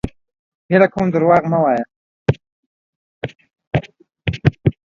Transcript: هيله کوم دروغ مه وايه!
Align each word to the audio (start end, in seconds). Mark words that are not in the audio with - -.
هيله 0.71 0.87
کوم 0.93 1.07
دروغ 1.13 1.43
مه 1.51 1.59
وايه! 1.63 1.83